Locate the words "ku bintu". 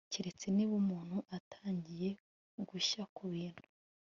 3.15-3.65